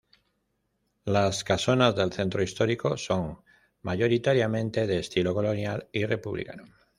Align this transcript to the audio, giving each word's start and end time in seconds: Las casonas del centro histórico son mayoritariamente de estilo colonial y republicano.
Las 1.05 1.43
casonas 1.43 1.95
del 1.95 2.11
centro 2.11 2.41
histórico 2.41 2.97
son 2.97 3.39
mayoritariamente 3.83 4.87
de 4.87 4.97
estilo 4.97 5.31
colonial 5.35 5.89
y 5.93 6.07
republicano. 6.07 6.63